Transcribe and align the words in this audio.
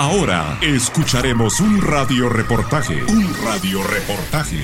Ahora 0.00 0.58
escucharemos 0.62 1.60
un 1.60 1.78
radio 1.78 2.30
reportaje. 2.30 3.02
Un 3.06 3.34
radio 3.44 3.82
reportaje. 3.82 4.56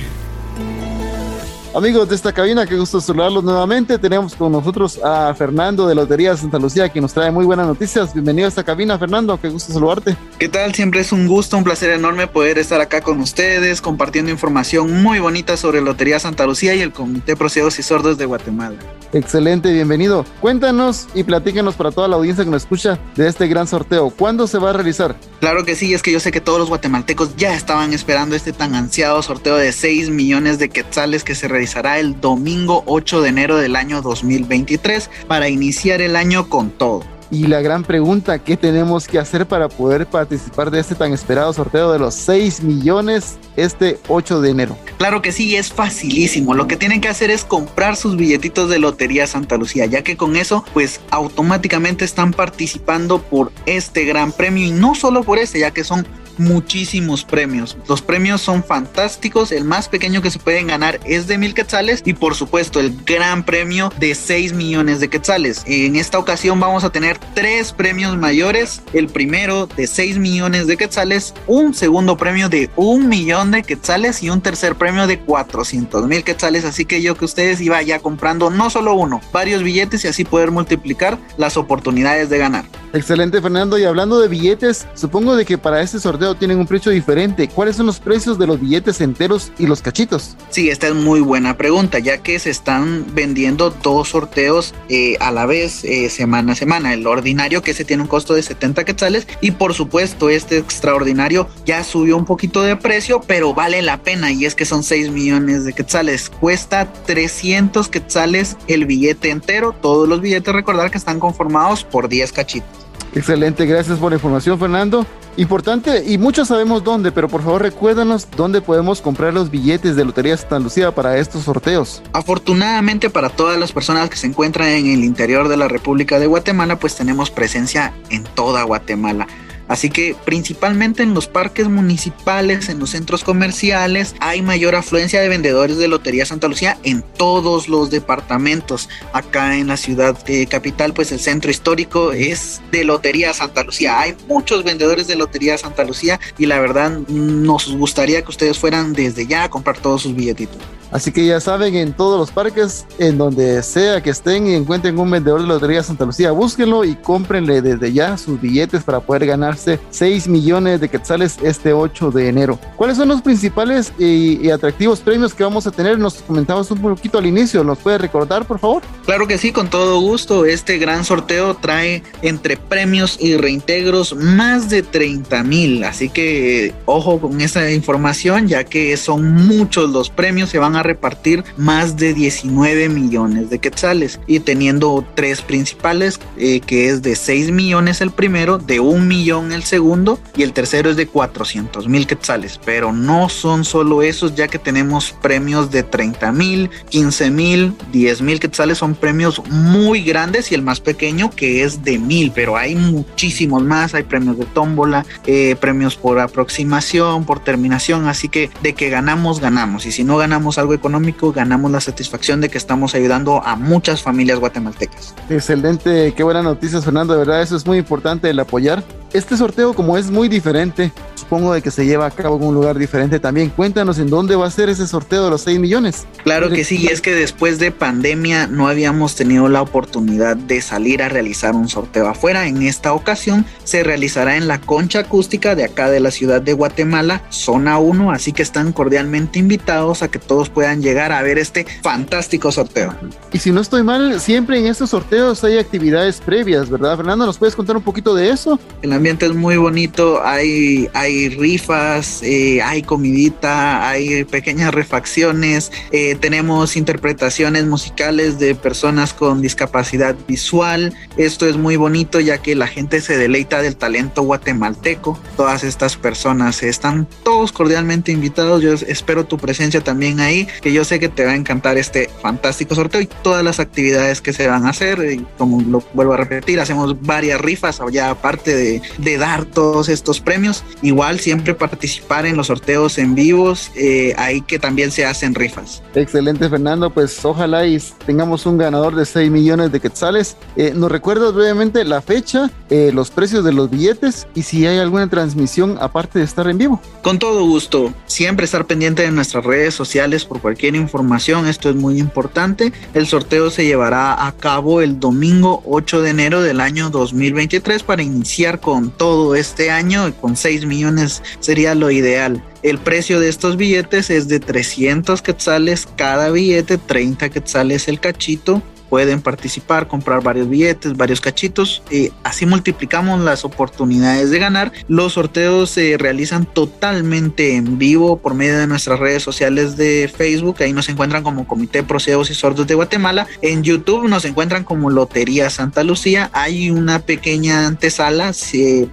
Amigos 1.75 2.09
de 2.09 2.15
esta 2.15 2.33
cabina, 2.33 2.65
qué 2.65 2.75
gusto 2.75 2.99
saludarlos 2.99 3.43
nuevamente. 3.43 3.99
Tenemos 3.99 4.33
con 4.33 4.51
nosotros 4.51 4.99
a 5.03 5.31
Fernando 5.35 5.87
de 5.87 5.93
Lotería 5.93 6.35
Santa 6.35 6.57
Lucía, 6.57 6.89
que 6.89 6.99
nos 6.99 7.13
trae 7.13 7.29
muy 7.29 7.45
buenas 7.45 7.67
noticias. 7.67 8.15
Bienvenido 8.15 8.47
a 8.47 8.49
esta 8.49 8.63
cabina, 8.63 8.97
Fernando, 8.97 9.39
qué 9.39 9.49
gusto 9.49 9.71
saludarte. 9.71 10.17
¿Qué 10.39 10.49
tal? 10.49 10.73
Siempre 10.73 11.01
es 11.01 11.11
un 11.11 11.27
gusto, 11.27 11.55
un 11.55 11.63
placer 11.63 11.91
enorme 11.91 12.25
poder 12.25 12.57
estar 12.57 12.81
acá 12.81 13.01
con 13.01 13.19
ustedes, 13.19 13.79
compartiendo 13.79 14.31
información 14.31 15.03
muy 15.03 15.19
bonita 15.19 15.55
sobre 15.55 15.81
Lotería 15.81 16.17
Santa 16.19 16.47
Lucía 16.47 16.73
y 16.73 16.81
el 16.81 16.93
Comité 16.93 17.35
Procedos 17.35 17.77
y 17.77 17.83
Sordos 17.83 18.17
de 18.17 18.25
Guatemala. 18.25 18.79
Excelente, 19.13 19.71
bienvenido. 19.71 20.25
Cuéntanos 20.41 21.07
y 21.13 21.23
platícanos 21.23 21.75
para 21.75 21.91
toda 21.91 22.07
la 22.07 22.17
audiencia 22.17 22.43
que 22.43 22.51
nos 22.51 22.63
escucha 22.63 22.99
de 23.15 23.27
este 23.27 23.47
gran 23.47 23.67
sorteo. 23.67 24.09
¿Cuándo 24.09 24.47
se 24.47 24.57
va 24.57 24.71
a 24.71 24.73
realizar? 24.73 25.15
Claro 25.39 25.63
que 25.65 25.75
sí, 25.75 25.93
es 25.93 26.01
que 26.01 26.11
yo 26.11 26.19
sé 26.19 26.31
que 26.31 26.41
todos 26.41 26.59
los 26.59 26.69
guatemaltecos 26.69 27.35
ya 27.35 27.55
estaban 27.55 27.93
esperando 27.93 28.35
este 28.35 28.53
tan 28.53 28.75
ansiado 28.75 29.21
sorteo 29.21 29.55
de 29.57 29.71
6 29.71 30.09
millones 30.09 30.59
de 30.59 30.69
quetzales 30.69 31.23
que 31.23 31.35
se 31.35 31.47
realizará 31.47 31.99
el 31.99 32.19
domingo 32.19 32.83
8 32.85 33.21
de 33.21 33.29
enero 33.29 33.57
del 33.57 33.75
año 33.75 34.01
2023 34.01 35.09
para 35.27 35.49
iniciar 35.49 36.01
el 36.01 36.15
año 36.15 36.49
con 36.49 36.71
todo. 36.71 37.16
Y 37.29 37.47
la 37.47 37.61
gran 37.61 37.83
pregunta, 37.83 38.39
¿qué 38.39 38.55
tenemos 38.55 39.07
que 39.07 39.19
hacer 39.19 39.45
para 39.45 39.67
poder 39.67 40.05
participar 40.05 40.71
de 40.71 40.79
este 40.79 40.95
tan 40.95 41.11
esperado 41.11 41.51
sorteo 41.51 41.91
de 41.91 41.99
los 41.99 42.15
6 42.15 42.63
millones 42.63 43.37
este 43.57 43.99
8 44.07 44.39
de 44.39 44.49
enero? 44.49 44.77
Claro 44.97 45.21
que 45.21 45.33
sí, 45.33 45.55
es 45.57 45.73
facilísimo. 45.73 46.53
Lo 46.53 46.67
que 46.67 46.77
tienen 46.77 47.01
que 47.01 47.09
hacer 47.09 47.29
es 47.29 47.43
comprar 47.43 47.97
sus 47.97 48.15
billetitos 48.15 48.69
de 48.69 48.79
Lotería 48.79 49.27
Santa 49.27 49.57
Lucía, 49.57 49.85
ya 49.85 50.03
que 50.03 50.15
con 50.15 50.37
eso 50.37 50.63
pues 50.73 51.01
automáticamente 51.11 52.05
están 52.05 52.31
participando 52.31 53.21
por 53.21 53.51
este 53.65 54.05
gran 54.05 54.31
premio 54.31 54.65
y 54.65 54.71
no 54.71 54.95
solo 54.95 55.23
por 55.23 55.37
este, 55.37 55.59
ya 55.59 55.71
que 55.71 55.83
son 55.83 56.07
muchísimos 56.37 57.23
premios. 57.23 57.77
Los 57.87 58.01
premios 58.01 58.41
son 58.41 58.63
fantásticos. 58.63 59.51
El 59.51 59.63
más 59.63 59.89
pequeño 59.89 60.21
que 60.21 60.31
se 60.31 60.39
pueden 60.39 60.67
ganar 60.67 60.99
es 61.05 61.27
de 61.27 61.37
mil 61.37 61.53
quetzales 61.53 62.01
y 62.05 62.13
por 62.13 62.35
supuesto 62.35 62.79
el 62.79 62.95
gran 63.05 63.43
premio 63.43 63.91
de 63.99 64.15
6 64.15 64.53
millones 64.53 64.99
de 64.99 65.09
quetzales. 65.09 65.63
En 65.65 65.95
esta 65.95 66.19
ocasión 66.19 66.59
vamos 66.59 66.83
a 66.83 66.89
tener 66.89 67.17
tres 67.33 67.73
premios 67.73 68.17
mayores. 68.17 68.81
El 68.93 69.07
primero 69.07 69.67
de 69.67 69.87
6 69.87 70.17
millones 70.17 70.67
de 70.67 70.77
quetzales, 70.77 71.33
un 71.47 71.73
segundo 71.73 72.17
premio 72.17 72.49
de 72.49 72.69
un 72.75 73.09
millón 73.09 73.51
de 73.51 73.63
quetzales 73.63 74.23
y 74.23 74.29
un 74.29 74.41
tercer 74.41 74.75
premio 74.75 75.07
de 75.07 75.19
400 75.19 76.07
mil 76.07 76.23
quetzales. 76.23 76.65
Así 76.65 76.85
que 76.85 77.01
yo 77.01 77.15
que 77.15 77.25
ustedes 77.25 77.61
iba 77.61 77.81
ya 77.81 77.99
comprando 77.99 78.49
no 78.49 78.69
solo 78.69 78.93
uno, 78.93 79.21
varios 79.31 79.63
billetes 79.63 80.05
y 80.05 80.07
así 80.07 80.23
poder 80.23 80.51
multiplicar 80.51 81.17
las 81.37 81.57
oportunidades 81.57 82.29
de 82.29 82.37
ganar. 82.37 82.65
Excelente 82.93 83.41
Fernando 83.41 83.77
y 83.77 83.83
hablando 83.83 84.19
de 84.19 84.27
billetes, 84.27 84.87
supongo 84.93 85.35
de 85.35 85.45
que 85.45 85.57
para 85.57 85.81
este 85.81 85.99
sorteo 85.99 86.35
tienen 86.35 86.57
un 86.57 86.67
precio 86.67 86.91
diferente. 86.91 87.47
¿Cuáles 87.49 87.75
son 87.75 87.85
los 87.85 87.99
precios 87.99 88.39
de 88.39 88.47
los 88.47 88.61
billetes 88.61 89.01
enteros 89.01 89.51
y 89.59 89.67
los 89.67 89.81
cachitos? 89.81 90.35
Sí, 90.49 90.69
esta 90.69 90.87
es 90.87 90.95
muy 90.95 91.19
buena 91.19 91.57
pregunta, 91.57 91.99
ya 91.99 92.19
que 92.19 92.39
se 92.39 92.49
están 92.49 93.05
vendiendo 93.13 93.69
dos 93.69 94.09
sorteos 94.09 94.73
eh, 94.89 95.17
a 95.19 95.31
la 95.31 95.45
vez 95.45 95.83
eh, 95.83 96.09
semana 96.09 96.53
a 96.53 96.55
semana. 96.55 96.93
El 96.93 97.05
ordinario 97.05 97.61
que 97.61 97.73
se 97.73 97.83
tiene 97.83 98.03
un 98.03 98.09
costo 98.09 98.33
de 98.33 98.41
70 98.41 98.85
quetzales 98.85 99.27
y 99.41 99.51
por 99.51 99.73
supuesto 99.73 100.29
este 100.29 100.57
extraordinario 100.57 101.49
ya 101.65 101.83
subió 101.83 102.15
un 102.15 102.25
poquito 102.25 102.61
de 102.61 102.77
precio, 102.77 103.21
pero 103.27 103.53
vale 103.53 103.81
la 103.81 104.01
pena 104.01 104.31
y 104.31 104.45
es 104.45 104.55
que 104.55 104.65
son 104.65 104.83
6 104.83 105.11
millones 105.11 105.65
de 105.65 105.73
quetzales. 105.73 106.29
Cuesta 106.29 106.91
300 107.05 107.89
quetzales 107.89 108.55
el 108.67 108.85
billete 108.85 109.29
entero. 109.29 109.75
Todos 109.81 110.07
los 110.07 110.21
billetes 110.21 110.53
recordar 110.53 110.89
que 110.89 110.97
están 110.97 111.19
conformados 111.19 111.83
por 111.83 112.07
10 112.07 112.31
cachitos. 112.31 112.86
Excelente, 113.17 113.65
gracias 113.65 113.97
por 113.97 114.11
la 114.11 114.17
información 114.17 114.59
Fernando. 114.59 115.03
Importante, 115.37 116.03
y 116.05 116.19
muchos 116.19 116.49
sabemos 116.49 116.83
dónde, 116.83 117.11
pero 117.11 117.27
por 117.27 117.41
favor 117.41 117.63
recuérdanos 117.63 118.27
dónde 118.37 118.61
podemos 118.61 119.01
comprar 119.01 119.33
los 119.33 119.49
billetes 119.49 119.95
de 119.95 120.05
Lotería 120.05 120.37
Santa 120.37 120.59
Lucía 120.59 120.91
para 120.93 121.17
estos 121.17 121.43
sorteos. 121.43 122.03
Afortunadamente 122.13 123.09
para 123.09 123.29
todas 123.29 123.57
las 123.57 123.71
personas 123.71 124.11
que 124.11 124.17
se 124.17 124.27
encuentran 124.27 124.67
en 124.67 124.85
el 124.85 125.03
interior 125.03 125.47
de 125.47 125.57
la 125.57 125.67
República 125.67 126.19
de 126.19 126.27
Guatemala, 126.27 126.77
pues 126.77 126.95
tenemos 126.95 127.31
presencia 127.31 127.91
en 128.11 128.23
toda 128.23 128.61
Guatemala. 128.61 129.27
Así 129.67 129.89
que 129.89 130.15
principalmente 130.25 131.03
en 131.03 131.13
los 131.13 131.27
parques 131.27 131.67
municipales, 131.67 132.69
en 132.69 132.79
los 132.79 132.91
centros 132.91 133.23
comerciales, 133.23 134.15
hay 134.19 134.41
mayor 134.41 134.75
afluencia 134.75 135.21
de 135.21 135.29
vendedores 135.29 135.77
de 135.77 135.87
Lotería 135.87 136.25
Santa 136.25 136.47
Lucía 136.47 136.77
en 136.83 137.03
todos 137.17 137.67
los 137.67 137.89
departamentos. 137.89 138.89
Acá 139.13 139.57
en 139.57 139.67
la 139.67 139.77
ciudad 139.77 140.17
capital, 140.49 140.93
pues 140.93 141.11
el 141.11 141.19
centro 141.19 141.51
histórico 141.51 142.11
es 142.11 142.61
de 142.71 142.83
Lotería 142.85 143.33
Santa 143.33 143.63
Lucía. 143.63 143.99
Hay 143.99 144.15
muchos 144.27 144.63
vendedores 144.63 145.07
de 145.07 145.15
Lotería 145.15 145.57
Santa 145.57 145.83
Lucía 145.83 146.19
y 146.37 146.45
la 146.45 146.59
verdad 146.59 146.91
nos 147.07 147.75
gustaría 147.75 148.21
que 148.21 148.29
ustedes 148.29 148.57
fueran 148.57 148.93
desde 148.93 149.27
ya 149.27 149.43
a 149.43 149.49
comprar 149.49 149.77
todos 149.77 150.03
sus 150.03 150.15
billetitos. 150.15 150.57
Así 150.89 151.11
que 151.11 151.25
ya 151.25 151.41
saben, 151.41 151.75
en 151.75 151.91
todos 151.91 152.17
los 152.17 152.31
parques, 152.31 152.85
en 152.97 153.17
donde 153.17 153.61
sea 153.61 154.01
que 154.01 154.09
estén 154.09 154.47
y 154.47 154.55
encuentren 154.55 154.97
un 154.97 155.11
vendedor 155.11 155.41
de 155.41 155.47
Lotería 155.47 155.83
Santa 155.83 156.05
Lucía, 156.05 156.31
búsquenlo 156.31 156.85
y 156.85 156.95
cómprenle 156.95 157.61
desde 157.61 157.91
ya 157.91 158.17
sus 158.17 158.39
billetes 158.39 158.83
para 158.83 159.01
poder 159.01 159.25
ganarse 159.57 159.79
6 159.89 160.27
millones 160.27 160.79
de 160.79 160.89
quetzales 160.89 161.37
este 161.41 161.73
8 161.73 162.11
de 162.11 162.29
enero. 162.29 162.59
¿Cuáles 162.75 162.97
son 162.97 163.09
los 163.09 163.21
principales 163.21 163.91
y, 163.97 164.49
atractivos 164.49 164.99
premios 164.99 165.33
que 165.33 165.43
vamos 165.43 165.67
a 165.67 165.71
tener? 165.71 165.97
Nos 165.99 166.15
comentamos 166.15 166.69
un 166.71 166.79
poquito 166.79 167.17
al 167.17 167.25
inicio, 167.25 167.63
¿nos 167.63 167.79
puede 167.79 167.97
recordar, 167.97 168.45
por 168.45 168.59
favor? 168.59 168.83
Claro 169.05 169.27
que 169.27 169.37
sí, 169.37 169.51
con 169.51 169.69
todo 169.69 169.99
gusto. 169.99 170.45
Este 170.45 170.77
gran 170.77 171.03
sorteo 171.03 171.55
trae 171.55 172.03
entre 172.21 172.57
premios 172.57 173.17
y 173.19 173.35
reintegros 173.37 174.15
más 174.15 174.69
de 174.69 174.83
30 174.83 175.43
mil. 175.43 175.83
Así 175.83 176.09
que 176.09 176.73
ojo 176.85 177.19
con 177.19 177.41
esa 177.41 177.71
información, 177.71 178.47
ya 178.47 178.63
que 178.63 178.95
son 178.97 179.33
muchos 179.47 179.89
los 179.89 180.09
premios, 180.09 180.49
se 180.49 180.59
van 180.59 180.75
a 180.75 180.83
repartir 180.83 181.43
más 181.57 181.97
de 181.97 182.13
19 182.13 182.89
millones 182.89 183.49
de 183.49 183.59
quetzales 183.59 184.19
y 184.27 184.39
teniendo 184.39 185.05
tres 185.15 185.41
principales 185.41 186.19
eh, 186.37 186.59
que 186.59 186.89
es 186.89 187.01
de 187.01 187.15
6 187.15 187.51
millones 187.51 188.01
el 188.01 188.11
primero, 188.11 188.57
de 188.57 188.79
1 188.79 189.05
millón 189.05 189.46
el 189.51 189.63
segundo 189.63 190.19
y 190.35 190.43
el 190.43 190.53
tercero 190.53 190.89
es 190.89 190.95
de 190.95 191.07
400 191.07 191.87
mil 191.87 192.07
quetzales. 192.07 192.59
Pero 192.63 192.93
no 192.93 193.29
son 193.29 193.65
solo 193.65 194.01
esos 194.01 194.35
ya 194.35 194.47
que 194.47 194.59
tenemos 194.59 195.13
premios 195.21 195.71
de 195.71 195.83
30 195.83 196.31
mil, 196.31 196.69
15 196.89 197.31
mil, 197.31 197.73
10 197.91 198.21
mil 198.21 198.39
quetzales 198.39 198.77
son 198.77 198.95
premios 198.95 199.41
muy 199.49 200.03
grandes 200.03 200.51
y 200.51 200.55
el 200.55 200.61
más 200.61 200.79
pequeño 200.79 201.29
que 201.29 201.63
es 201.63 201.83
de 201.83 201.97
mil, 201.99 202.31
pero 202.31 202.57
hay 202.57 202.75
muchísimos 202.75 203.63
más, 203.63 203.93
hay 203.93 204.03
premios 204.03 204.37
de 204.37 204.45
tómbola, 204.45 205.05
eh, 205.25 205.55
premios 205.59 205.95
por 205.95 206.19
aproximación, 206.19 207.25
por 207.25 207.43
terminación, 207.43 208.07
así 208.07 208.29
que 208.29 208.49
de 208.61 208.73
que 208.73 208.89
ganamos, 208.89 209.39
ganamos 209.39 209.85
y 209.85 209.91
si 209.91 210.03
no 210.03 210.17
ganamos 210.17 210.57
algo 210.57 210.73
económico, 210.73 211.31
ganamos 211.31 211.71
la 211.71 211.81
satisfacción 211.81 212.41
de 212.41 212.49
que 212.49 212.57
estamos 212.57 212.95
ayudando 212.95 213.43
a 213.43 213.55
muchas 213.55 214.01
familias 214.01 214.39
guatemaltecas. 214.39 215.13
Excelente, 215.29 216.13
qué 216.15 216.23
buenas 216.23 216.43
noticias 216.43 216.83
Fernando, 216.83 217.13
de 217.13 217.19
verdad 217.19 217.41
eso 217.41 217.55
es 217.55 217.65
muy 217.65 217.77
importante 217.77 218.29
el 218.29 218.39
apoyar. 218.39 218.83
Este 219.13 219.37
sorteo 219.37 219.73
como 219.73 219.97
es 219.97 220.11
muy 220.11 220.27
diferente, 220.27 220.91
supongo 221.27 221.53
de 221.53 221.61
que 221.61 221.71
se 221.71 221.85
lleva 221.85 222.05
a 222.05 222.11
cabo 222.11 222.37
en 222.37 222.43
un 222.43 222.53
lugar 222.53 222.79
diferente 222.79 223.19
también. 223.19 223.49
Cuéntanos 223.49 223.99
en 223.99 224.09
dónde 224.09 224.37
va 224.37 224.47
a 224.47 224.51
ser 224.51 224.69
ese 224.69 224.87
sorteo 224.87 225.25
de 225.25 225.29
los 225.29 225.41
6 225.41 225.59
millones. 225.59 226.07
Claro 226.23 226.49
que 226.49 226.63
sí, 226.63 226.77
y 226.77 226.87
es 226.87 227.01
que 227.01 227.13
después 227.13 227.59
de 227.59 227.71
pandemia 227.71 228.47
no 228.47 228.69
habíamos 228.69 229.15
tenido 229.15 229.49
la 229.49 229.61
oportunidad 229.61 230.37
de 230.37 230.61
salir 230.61 231.03
a 231.03 231.09
realizar 231.09 231.53
un 231.53 231.67
sorteo 231.67 232.07
afuera. 232.07 232.47
En 232.47 232.61
esta 232.61 232.93
ocasión 232.93 233.45
se 233.65 233.83
realizará 233.83 234.37
en 234.37 234.47
la 234.47 234.61
concha 234.61 234.99
acústica 234.99 235.53
de 235.53 235.65
acá 235.65 235.89
de 235.89 235.99
la 235.99 236.11
ciudad 236.11 236.41
de 236.41 236.53
Guatemala, 236.53 237.21
zona 237.29 237.77
1, 237.77 238.11
así 238.11 238.31
que 238.31 238.41
están 238.41 238.71
cordialmente 238.71 239.37
invitados 239.37 240.03
a 240.03 240.07
que 240.07 240.19
todos 240.19 240.49
puedan 240.49 240.81
llegar 240.81 241.11
a 241.11 241.21
ver 241.23 241.39
este 241.39 241.65
fantástico 241.81 242.53
sorteo. 242.53 242.95
Y 243.33 243.39
si 243.39 243.51
no 243.51 243.59
estoy 243.59 243.83
mal, 243.83 244.21
siempre 244.21 244.59
en 244.59 244.67
estos 244.67 244.91
sorteos 244.91 245.43
hay 245.43 245.57
actividades 245.57 246.21
previas, 246.21 246.69
¿verdad? 246.69 246.95
Fernando, 246.95 247.25
¿nos 247.25 247.37
puedes 247.37 247.55
contar 247.55 247.75
un 247.75 247.83
poquito 247.83 248.15
de 248.15 248.29
eso? 248.29 248.57
El 248.81 248.93
ambiente 248.93 249.25
es 249.25 249.35
muy 249.35 249.57
bonito, 249.57 250.21
hay, 250.23 250.89
hay 250.93 251.16
rifas, 251.37 252.21
eh, 252.23 252.61
hay 252.61 252.81
comidita, 252.81 253.87
hay 253.89 254.23
pequeñas 254.23 254.73
refacciones, 254.73 255.71
eh, 255.91 256.15
tenemos 256.19 256.75
interpretaciones 256.77 257.65
musicales 257.65 258.39
de 258.39 258.55
personas 258.55 259.13
con 259.13 259.41
discapacidad 259.41 260.15
visual. 260.27 260.93
Esto 261.17 261.47
es 261.47 261.57
muy 261.57 261.75
bonito 261.75 262.19
ya 262.19 262.37
que 262.39 262.55
la 262.55 262.67
gente 262.67 263.01
se 263.01 263.17
deleita 263.17 263.61
del 263.61 263.75
talento 263.75 264.21
guatemalteco. 264.21 265.19
Todas 265.35 265.63
estas 265.63 265.95
personas 265.97 266.61
están 266.63 267.07
todos 267.23 267.51
cordialmente 267.51 268.11
invitados. 268.11 268.61
Yo 268.61 268.73
espero 268.73 269.25
tu 269.25 269.37
presencia 269.37 269.81
también 269.81 270.19
ahí 270.19 270.47
que 270.61 270.71
yo 270.73 270.83
sé 270.83 270.99
que 270.99 271.09
te 271.09 271.25
va 271.25 271.31
a 271.31 271.35
encantar 271.35 271.77
este 271.77 272.09
fantástico 272.21 272.75
sorteo 272.75 273.01
y 273.01 273.09
todas 273.23 273.43
las 273.43 273.59
actividades 273.59 274.21
que 274.21 274.33
se 274.33 274.47
van 274.47 274.65
a 274.65 274.69
hacer. 274.69 274.99
Y 275.11 275.25
como 275.37 275.61
lo 275.61 275.83
vuelvo 275.93 276.13
a 276.13 276.17
repetir, 276.17 276.59
hacemos 276.59 277.01
varias 277.01 277.39
rifas 277.41 277.81
ya 277.91 278.09
aparte 278.09 278.55
de, 278.55 278.81
de 278.97 279.17
dar 279.17 279.45
todos 279.45 279.89
estos 279.89 280.19
premios. 280.19 280.63
Igual 280.81 281.06
igual 281.07 281.19
siempre 281.21 281.53
participar 281.53 282.25
en 282.25 282.35
los 282.35 282.47
sorteos 282.47 282.97
en 282.97 283.15
vivos, 283.15 283.71
eh, 283.75 284.13
ahí 284.17 284.41
que 284.41 284.59
también 284.59 284.91
se 284.91 285.05
hacen 285.05 285.35
rifas. 285.35 285.81
Excelente 285.95 286.49
Fernando, 286.49 286.89
pues 286.89 287.23
ojalá 287.23 287.65
y 287.65 287.81
tengamos 288.05 288.45
un 288.45 288.57
ganador 288.57 288.93
de 288.93 289.05
6 289.05 289.31
millones 289.31 289.71
de 289.71 289.79
quetzales. 289.79 290.35
Eh, 290.57 290.73
¿Nos 290.75 290.91
recuerdas 290.91 291.33
brevemente 291.33 291.85
la 291.85 292.01
fecha, 292.01 292.51
eh, 292.69 292.91
los 292.93 293.09
precios 293.09 293.45
de 293.45 293.53
los 293.53 293.69
billetes 293.69 294.27
y 294.35 294.43
si 294.43 294.67
hay 294.67 294.79
alguna 294.79 295.09
transmisión 295.09 295.77
aparte 295.79 296.19
de 296.19 296.25
estar 296.25 296.45
en 296.49 296.57
vivo? 296.57 296.81
Con 297.03 297.19
todo 297.19 297.45
gusto, 297.45 297.93
siempre 298.05 298.43
estar 298.43 298.65
pendiente 298.65 299.03
de 299.03 299.11
nuestras 299.11 299.45
redes 299.45 299.73
sociales 299.73 300.25
por 300.25 300.41
cualquier 300.41 300.75
información, 300.75 301.47
esto 301.47 301.69
es 301.69 301.77
muy 301.77 301.99
importante. 301.99 302.73
El 302.93 303.07
sorteo 303.07 303.49
se 303.49 303.63
llevará 303.63 304.27
a 304.27 304.33
cabo 304.33 304.81
el 304.81 304.99
domingo 304.99 305.63
8 305.65 306.01
de 306.01 306.09
enero 306.09 306.41
del 306.41 306.59
año 306.59 306.89
2023 306.89 307.83
para 307.83 308.03
iniciar 308.03 308.59
con 308.59 308.91
todo 308.91 309.35
este 309.35 309.71
año, 309.71 310.13
con 310.19 310.35
6 310.35 310.65
millones 310.65 310.96
sería 311.39 311.75
lo 311.75 311.91
ideal. 311.91 312.43
El 312.63 312.77
precio 312.77 313.19
de 313.19 313.29
estos 313.29 313.57
billetes 313.57 314.09
es 314.09 314.27
de 314.27 314.39
300 314.39 315.21
quetzales 315.21 315.87
cada 315.95 316.29
billete, 316.29 316.77
30 316.77 317.29
quetzales 317.29 317.87
el 317.87 317.99
cachito 317.99 318.61
pueden 318.89 319.21
participar, 319.21 319.87
comprar 319.87 320.23
varios 320.23 320.49
billetes, 320.49 320.95
varios 320.95 321.21
cachitos, 321.21 321.81
y 321.91 322.11
así 322.23 322.45
multiplicamos 322.45 323.21
las 323.21 323.45
oportunidades 323.45 324.31
de 324.31 324.39
ganar. 324.39 324.71
Los 324.87 325.13
sorteos 325.13 325.69
se 325.69 325.97
realizan 325.97 326.45
totalmente 326.45 327.55
en 327.55 327.77
vivo 327.77 328.17
por 328.17 328.33
medio 328.33 328.57
de 328.57 328.67
nuestras 328.67 328.99
redes 328.99 329.23
sociales 329.23 329.77
de 329.77 330.11
Facebook, 330.15 330.57
ahí 330.59 330.73
nos 330.73 330.89
encuentran 330.89 331.23
como 331.23 331.47
Comité 331.47 331.83
Pro 331.83 331.97
y 331.97 332.33
Sordos 332.33 332.67
de 332.67 332.75
Guatemala, 332.75 333.27
en 333.41 333.63
YouTube 333.63 334.07
nos 334.07 334.23
encuentran 334.25 334.63
como 334.63 334.89
Lotería 334.89 335.49
Santa 335.49 335.83
Lucía, 335.83 336.29
hay 336.33 336.69
una 336.69 336.99
pequeña 336.99 337.65
antesala 337.65 338.31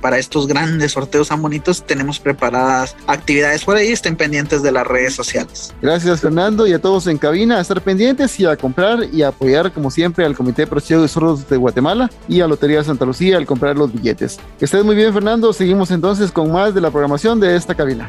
para 0.01 0.19
estos 0.19 0.47
grandes 0.47 0.93
sorteos 0.93 1.29
tan 1.29 1.43
bonitos, 1.43 1.85
tenemos 1.85 2.19
preparadas 2.19 2.97
actividades 3.07 3.65
por 3.65 3.77
ahí, 3.77 3.93
estén 3.93 4.17
pendientes 4.17 4.63
de 4.63 4.73
las 4.73 4.87
redes 4.87 5.15
sociales. 5.15 5.75
Gracias 5.83 6.21
Fernando 6.21 6.67
y 6.67 6.73
a 6.73 6.79
todos 6.79 7.07
en 7.07 7.19
cabina 7.19 7.59
a 7.59 7.61
estar 7.61 7.81
pendientes 7.83 8.39
y 8.41 8.47
a 8.47 8.57
comprar 8.57 9.07
y 9.13 9.23
apoyar 9.23 9.73
como 9.73 9.84
como 9.85 9.91
siempre, 9.91 10.25
al 10.25 10.35
Comité 10.35 10.65
de 10.65 10.97
de 10.99 11.09
Sordos 11.09 11.47
de 11.47 11.59
Guatemala 11.59 12.11
y 12.27 12.41
a 12.41 12.47
Lotería 12.47 12.83
Santa 12.83 13.05
Lucía 13.05 13.37
al 13.37 13.45
comprar 13.45 13.77
los 13.77 13.93
billetes. 13.93 14.41
Que 14.59 14.65
estés 14.65 14.83
muy 14.83 14.97
bien, 14.97 15.13
Fernando. 15.13 15.53
Seguimos 15.53 15.91
entonces 15.91 16.33
con 16.33 16.51
más 16.51 16.75
de 16.75 16.81
la 16.81 16.91
programación 16.91 17.39
de 17.39 17.55
esta 17.55 17.75
cabina. 17.75 18.09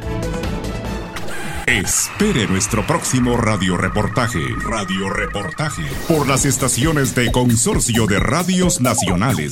Espere 1.67 2.47
nuestro 2.47 2.87
próximo 2.87 3.35
radioreportaje. 3.35 4.39
Radioreportaje 4.63 5.83
por 6.07 6.29
las 6.29 6.45
estaciones 6.45 7.13
de 7.13 7.29
Consorcio 7.33 8.05
de 8.05 8.19
Radios 8.19 8.79
Nacionales. 8.79 9.51